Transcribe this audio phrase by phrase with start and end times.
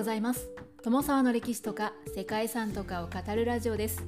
[0.00, 0.48] ございます。
[0.82, 4.02] 友沢の歴史とか世界遺産とかを語るラジオです。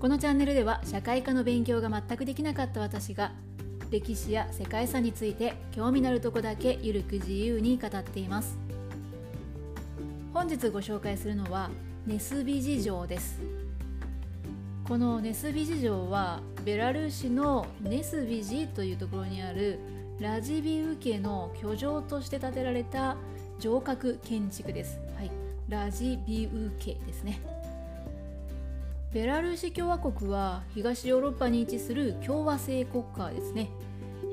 [0.00, 3.32] このチャンネルでは社会科の勉強が全くできなかった私が
[3.90, 8.56] 歴史や世界遺産について興味のあるとこだけゆるく自由に語っています。
[10.32, 11.68] 本日ご紹介するのは
[12.06, 13.42] ネスビジ城です。
[14.88, 19.78] このネスビジ城はベラルーシのネスビジというところにある
[20.18, 23.18] ラジビウ家の居城として建てられた
[23.62, 25.30] 城郭建築です、はい、
[25.68, 27.40] ラジビウ家ですね。
[29.12, 33.70] ベラルーシ共和国は東ヨーロッパに位置する共和制国家ですね。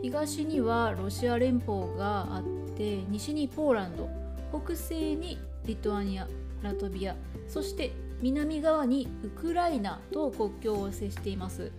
[0.01, 4.09] 東にはロシア連邦があって西にポーランド
[4.51, 6.27] 北西にリトアニア
[6.63, 7.15] ラトビア
[7.47, 11.71] そして南側にウクライナと国境を接しています。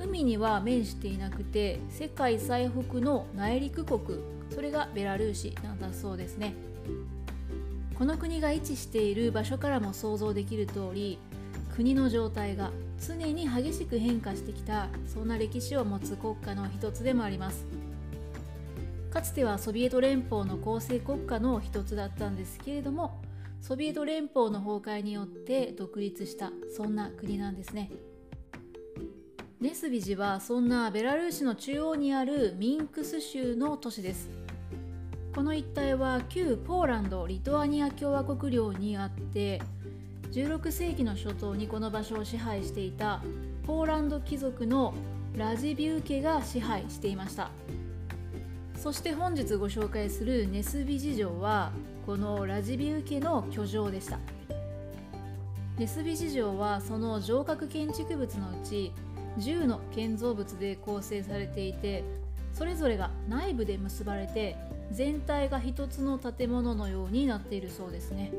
[0.00, 4.20] 海には面していなくて世界最北の内陸国。
[4.54, 6.54] それがベラルーシなんだそうですね。
[7.96, 11.18] この国が位置している場所からも想像できる通り
[11.74, 17.66] 国の状態が常に激しく変化してきたそんな歴史を持つ国家の一つでもあります。
[19.10, 23.22] かつてはソビエト連邦の構成国家の一つだったんですけれども
[23.60, 27.90] ソビエト連邦の崩壊によって独立したそんな国なんですね。
[29.60, 34.30] ネスビジはそんなベラルーシの中央にあるミンクス州の都市です。
[35.34, 39.60] この一帯は旧ポーランド・リトアニア共和国領にあって
[40.32, 43.22] 16世紀の初頭にこの場所を支配していた
[43.66, 44.94] ポーランド貴族の
[45.36, 47.50] ラジビウ家が支配していました。
[48.74, 51.72] そして本日ご紹介するネスビジ城は
[52.06, 54.18] このラジビウ家の居城でした。
[55.78, 58.92] ネスビジ城はその城郭建築物のうち
[59.38, 62.02] 10の建造物で構成されていて
[62.52, 64.56] それぞれが内部で結ばれて
[64.92, 68.32] 全体が一つの建物のようになっているそうですね。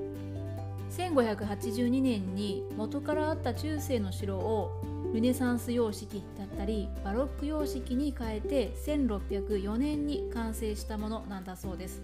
[0.92, 4.82] 1582年に元からあった中世の城を
[5.14, 12.02] ルネサンス様式だったりバロック様式に変えて1604年に完成したものなんだそうです。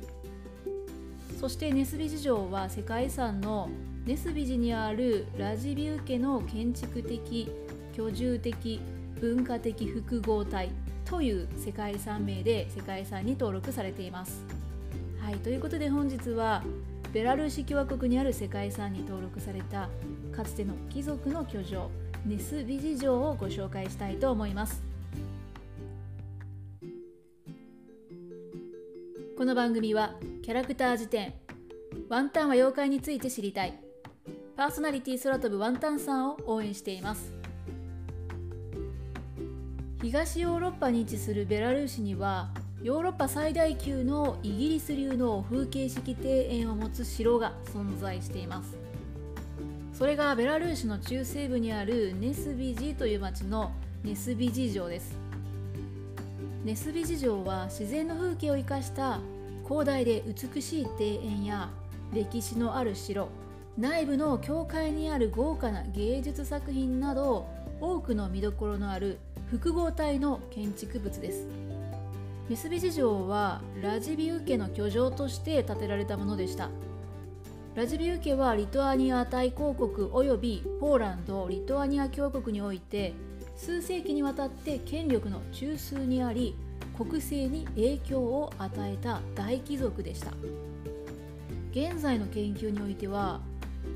[1.39, 3.69] そしてネスビジ城は世界遺産の
[4.05, 7.49] ネスビジにあるラジビウ家の建築的
[7.95, 8.79] 居住的
[9.19, 10.69] 文化的複合体
[11.05, 14.43] という世界遺産名で世界遺産に登録されています。
[15.21, 16.63] はい、ということで本日は
[17.13, 19.89] ベラルーシ共和国にある世界遺産に登録された
[20.35, 21.89] かつての貴族の居城
[22.25, 24.95] ネスビジ城をご紹介したいと思います。
[29.37, 31.33] この番組はキャラクター辞典
[32.07, 33.77] ワンタンは妖怪について知りたい
[34.55, 37.33] パーソナリティ空飛ぶワンタンさんを応援しています
[40.05, 42.51] 東ヨーロッパに位置するベラルーシには
[42.83, 48.77] ヨーロッパ最大級のイギリス流の風景式庭園を持つ城が存在しています。
[49.93, 53.71] それがベラルーシの中西部にあるネスビジという町の
[54.03, 55.17] ネスビジ城です。
[56.63, 59.19] ネスビジ城は自然の風景を生かした
[59.67, 61.69] 広大で美しい庭園や
[62.13, 63.27] 歴史のある城
[63.75, 67.47] 内部の教会にある豪華な芸術作品など
[67.81, 69.17] 多くの見どころのある
[69.47, 71.47] 複合体の建築物です。
[72.49, 76.69] メスビジ城はラジビウ家の居城として建てられたものでした。
[77.75, 83.13] ラジビウ家はリトアニア大公国及びポーランド・リトアニア共和国において
[83.55, 86.55] 数世紀にわたって権力の中枢にあり
[86.97, 90.31] 国政に影響を与えた大貴族でした。
[91.71, 93.41] 現在の研究においては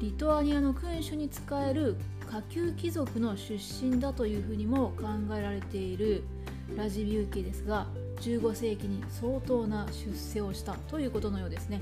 [0.01, 1.95] リトアニアの君主に仕える
[2.29, 6.23] 下級貴族の出身だというふうにも考えられている
[6.77, 7.87] ラジビウ家ですが
[8.21, 11.81] 15世紀に相当な出世をしたということのようですね。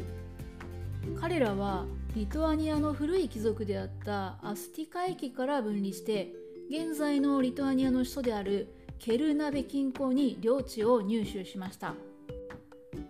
[1.20, 1.86] 彼らは
[2.16, 6.34] リトアニアの古い貴族であったアスティカイ家から分離して
[6.70, 11.94] 現在のリトアニアの首都であるケルナベ近郊に領地を入手しました。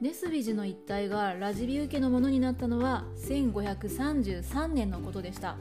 [0.02, 5.56] ネスビジの一帯がラジビウ家のものになったのは1533年のことでした。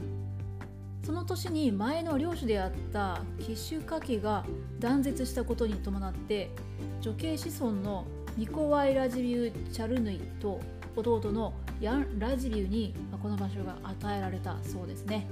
[1.07, 4.43] その年に前の領主であったキシュカ家が
[4.77, 6.51] 断絶したことに伴って
[6.99, 8.05] 女系子孫の
[8.35, 10.59] ニコワイ・ラジビュー・チャルヌイと
[10.97, 12.93] 弟のヤン・ラジビューに
[13.23, 15.29] この場所が与えられたそうですね。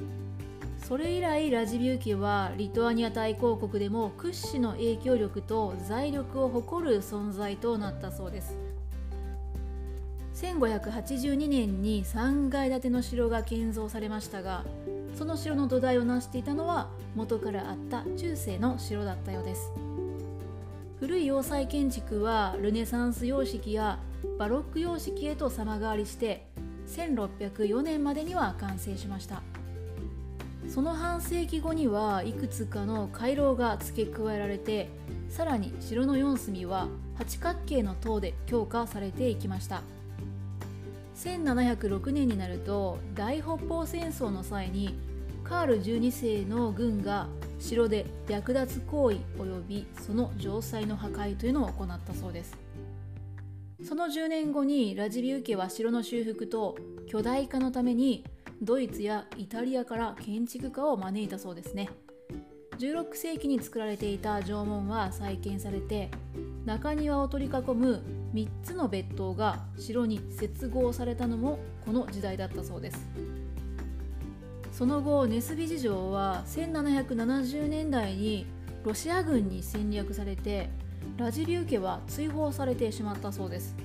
[0.77, 8.64] それ以来ラジビュー家はリトアニア大公国でも屈指の影響力と財力を誇る存在となったそうです。
[10.35, 14.65] 1582年に3階建ての城が建造されましたが
[15.17, 19.71] その城の土台を成していたのは元からあった中世の城だったようです。
[20.99, 23.99] 古い要塞建築はルネサンス様式や
[24.37, 26.47] バロック様式へと様変わりして
[26.87, 29.41] 1604年までには完成しました。
[30.67, 34.89] その半世紀後にはいくつかの回廊が付け加えられて
[35.29, 36.87] さらに城の4隅は
[37.17, 39.83] 八角形の塔で強化されていきました。
[41.15, 44.95] 1706年になると大北方戦争の際に
[45.43, 47.27] カール12世の軍が
[47.59, 52.57] 城で略奪行為及びその城塞の破壊というのを行ったそうです。
[53.83, 56.75] その10年後にラジビウ家は城の修復と
[57.07, 58.25] 巨大化のために
[58.61, 61.89] ドイツやイタリアから建築家を招いたそうですね。
[62.79, 66.09] 16世紀に作られていた城門は再建されて
[66.65, 68.01] 中庭を取り囲む
[68.33, 73.07] 3つの別棟が城に接合されたのもこの時代だったそうです。
[74.71, 78.45] その後ネスビジ城は1770年代に
[78.83, 80.69] ロシア軍に戦略されて
[81.17, 83.75] ラジビウ家は追放されてしまったそうです。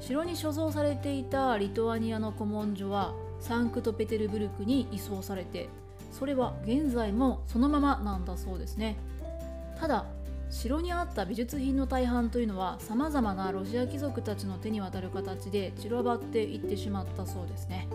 [0.00, 5.68] 城に所蔵されていたリトアニアの古文書はサンクトペテルブルクに移送されて
[6.10, 8.96] それは現在もそのままなんだそうですね。
[9.78, 10.06] ただ
[10.50, 17.88] 城にあった美術品の大半というのはさまざまなロシア貴族たちの手に渡る形で散らばっていってしまったそうですね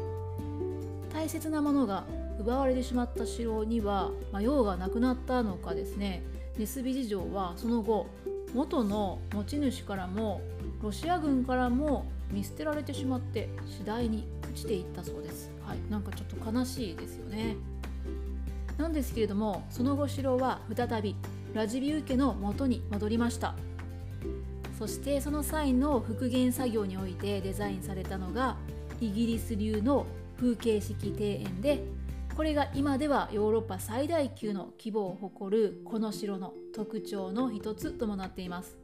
[1.14, 2.06] 大切なものが
[2.40, 6.24] 奪われてしまった城には、まあ、用がなくなったのかですね
[6.58, 8.08] ネスビ事情はその後
[8.54, 10.42] 元の持ち主からも
[10.82, 15.52] ロシア軍からも見捨てられてしまって次第に朽ちていったそうです。
[15.66, 17.58] はい、なんかちょっと悲しいですよね。
[18.78, 21.16] なんですけれどもその後城は再び
[21.54, 23.56] ラジビウ家の元に戻りました。
[24.78, 28.56] そしてその際の復元作業においてデザインされたのが
[29.02, 30.06] イギリス流の
[30.38, 31.84] 風景式庭園で
[32.36, 38.78] これが今ではヨーロッパ最大級の規模を誇るこの城の特徴の一つともなっています。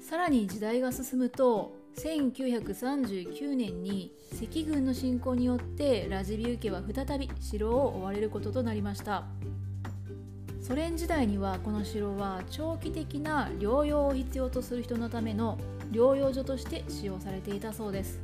[0.00, 9.26] さらに時代が進むと1939年に赤軍の侵攻によってラジビウ家は再び城を追われることとなりました。
[10.68, 15.56] ソ連時代にはこの城は長期的な療養を必要とする人のための
[15.90, 18.20] 療養所として使用されていたそうです。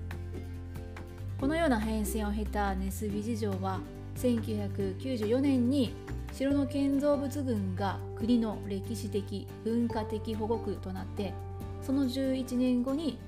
[1.41, 3.81] このような変遷を経たネスビ事情は
[4.17, 5.95] 1994年に
[6.35, 11.33] 城の建造物群が国の歴史的文化的保護区となって
[11.81, 13.19] その11年後に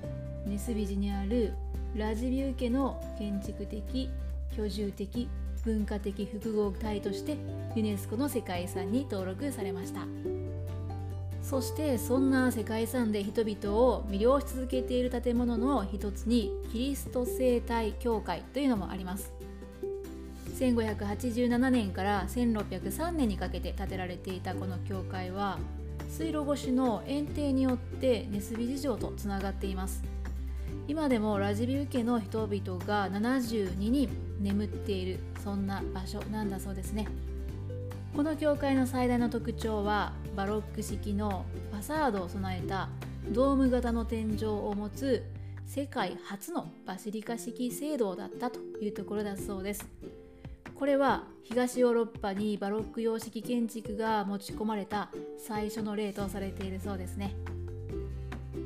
[0.45, 1.55] ネスビジにある
[1.95, 4.11] ラジビウ家の建築的
[4.55, 5.27] 居住的
[5.67, 7.35] 文化的複合体として
[7.75, 10.01] ユネスコの世界遺産に登録されました。
[11.41, 19.31] そしてそんな世界遺産で人々を魅了し続けている建物の一つにキリスト生態教会というのもあります。
[20.59, 25.59] 1587年から1603年にかけて建てられていたこの教会は
[26.09, 30.03] 水路越しの園庭によってネスビ事情とつながっています。
[30.87, 37.07] 今でもラジビウ家の人々が72人眠っているそんな場所なんだそうですね。
[38.15, 42.89] この教会の最大の特徴はバロック式のファサードを備えた
[43.31, 45.23] ドーム型の天井を持つ
[45.65, 49.87] 世界初のバシリカ式聖堂だったというところだそうです。
[50.73, 57.35] これは東ヨーロッパにバロック様式建築が持ち込まれた最初の例とされているそうですね。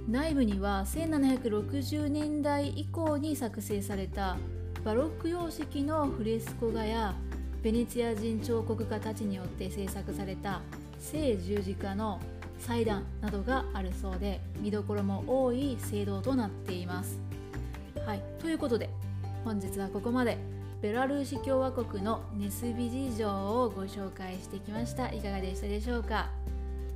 [0.07, 4.37] 内部には1760年代以降に作成された
[4.83, 7.13] バロック様式のフレスコ画や
[7.61, 10.61] ベネチア人彫刻家たちによって制作された
[10.99, 12.19] 聖十字架の
[12.57, 17.19] 祭壇などがあるそうで見どころも多い聖堂となっています。
[18.07, 18.89] はい、ということで
[19.45, 20.39] 本日はここまで
[20.81, 25.11] ベラルーシ共和国のネスビ事情をご紹介してきました。
[25.11, 26.29] いかがでしたでしょうか？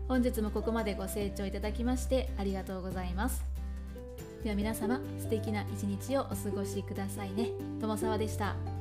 [0.08, 3.55] 本日もここまでご清聴いただきましてありがとうございます。
[4.46, 7.50] では皆様素敵な一日をお過ごしくださいね。
[7.82, 8.75] 友沢でした。